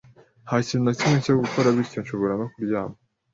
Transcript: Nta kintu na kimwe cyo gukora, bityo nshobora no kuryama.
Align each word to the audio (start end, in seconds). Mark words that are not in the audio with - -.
Nta 0.45 0.55
kintu 0.67 0.83
na 0.85 0.95
kimwe 0.97 1.17
cyo 1.25 1.33
gukora, 1.41 1.75
bityo 1.75 1.99
nshobora 2.03 2.33
no 2.39 2.45
kuryama. 2.53 2.95